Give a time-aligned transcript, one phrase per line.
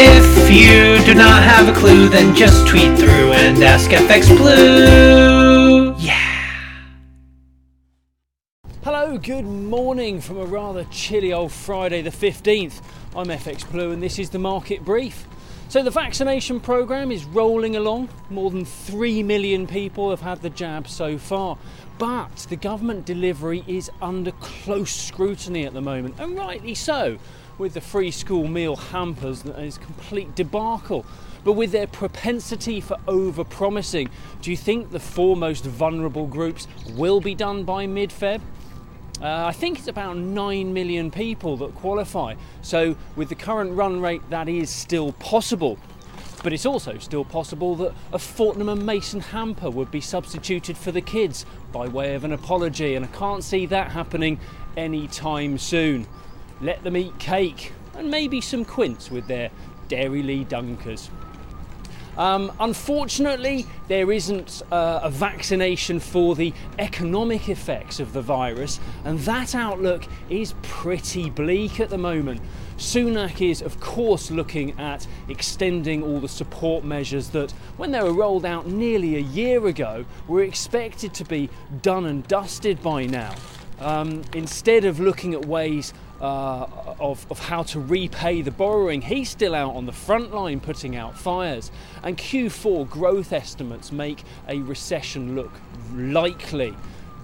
[0.00, 5.92] If you do not have a clue, then just tweet through and ask FX Blue.
[5.98, 6.84] Yeah.
[8.84, 12.80] Hello, good morning from a rather chilly old Friday the 15th.
[13.16, 15.26] I'm FX Blue and this is the market brief.
[15.70, 18.08] So, the vaccination programme is rolling along.
[18.30, 21.58] More than 3 million people have had the jab so far.
[21.98, 27.18] But the government delivery is under close scrutiny at the moment, and rightly so,
[27.58, 31.04] with the free school meal hampers that is complete debacle.
[31.44, 34.08] But with their propensity for over promising,
[34.40, 38.40] do you think the four most vulnerable groups will be done by mid Feb?
[39.20, 42.34] Uh, I think it's about 9 million people that qualify.
[42.62, 45.78] So, with the current run rate, that is still possible.
[46.44, 50.92] But it's also still possible that a Fortnum and Mason hamper would be substituted for
[50.92, 54.38] the kids by way of an apology, and I can't see that happening
[54.76, 56.06] anytime soon.
[56.60, 59.50] Let them eat cake and maybe some quince with their
[59.88, 61.10] Dairylea Dunkers.
[62.18, 69.20] Um, unfortunately, there isn't uh, a vaccination for the economic effects of the virus, and
[69.20, 72.40] that outlook is pretty bleak at the moment.
[72.76, 78.12] Sunak is, of course, looking at extending all the support measures that, when they were
[78.12, 81.48] rolled out nearly a year ago, were expected to be
[81.82, 83.34] done and dusted by now.
[83.80, 86.66] Um, instead of looking at ways uh,
[86.98, 90.96] of, of how to repay the borrowing, he's still out on the front line putting
[90.96, 91.70] out fires.
[92.02, 95.52] And Q4 growth estimates make a recession look
[95.94, 96.74] likely.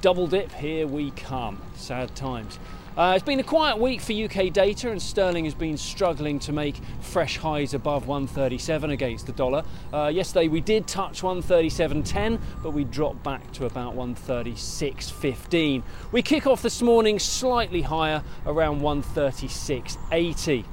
[0.00, 1.60] Double dip, here we come.
[1.76, 2.58] Sad times.
[2.96, 6.52] Uh, it's been a quiet week for UK data, and sterling has been struggling to
[6.52, 9.64] make fresh highs above 137 against the dollar.
[9.92, 15.82] Uh, yesterday we did touch 137.10, but we dropped back to about 136.15.
[16.12, 20.64] We kick off this morning slightly higher, around 136.80.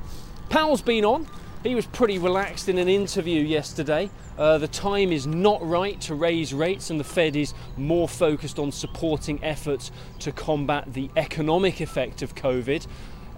[0.50, 1.26] Powell's been on.
[1.64, 4.10] He was pretty relaxed in an interview yesterday.
[4.36, 8.58] Uh, the time is not right to raise rates, and the Fed is more focused
[8.58, 12.88] on supporting efforts to combat the economic effect of COVID.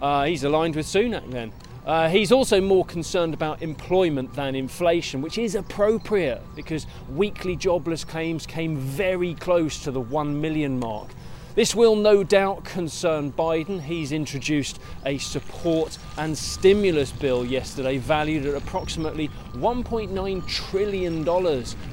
[0.01, 1.51] Uh, he's aligned with Sunak then.
[1.85, 8.05] Uh, he's also more concerned about employment than inflation, which is appropriate because weekly jobless
[8.05, 11.09] claims came very close to the 1 million mark.
[11.55, 13.79] This will no doubt concern Biden.
[13.79, 21.23] He's introduced a support and stimulus bill yesterday valued at approximately $1.9 trillion,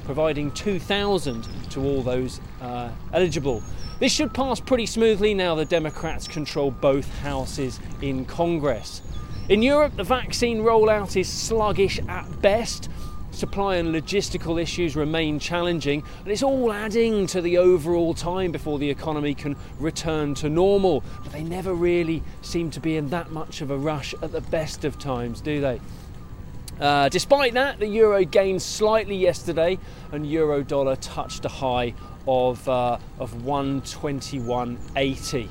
[0.03, 3.61] providing 2,000 to all those uh, eligible.
[3.99, 9.03] This should pass pretty smoothly now the Democrats control both houses in Congress.
[9.47, 12.89] In Europe, the vaccine rollout is sluggish at best.
[13.31, 18.77] Supply and logistical issues remain challenging, and it's all adding to the overall time before
[18.77, 21.03] the economy can return to normal.
[21.23, 24.41] But they never really seem to be in that much of a rush at the
[24.41, 25.79] best of times, do they?
[26.79, 29.79] Uh, despite that, the euro gained slightly yesterday,
[30.11, 31.93] and euro dollar touched a high
[32.27, 35.47] of uh, of 121.80.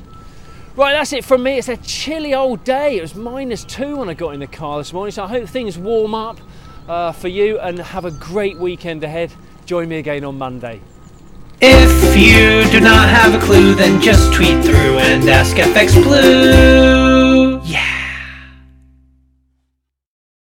[0.76, 1.58] Right, that's it from me.
[1.58, 2.98] It's a chilly old day.
[2.98, 5.48] It was minus two when I got in the car this morning, so I hope
[5.48, 6.38] things warm up
[6.88, 9.32] uh, for you and have a great weekend ahead.
[9.66, 10.80] Join me again on Monday.
[11.60, 17.60] If you do not have a clue, then just tweet through and ask FX Blue.
[17.64, 17.89] Yeah.